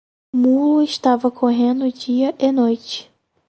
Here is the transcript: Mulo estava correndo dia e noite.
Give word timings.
Mulo 0.33 0.81
estava 0.81 1.29
correndo 1.29 1.91
dia 1.91 2.33
e 2.39 2.51
noite. 2.51 3.11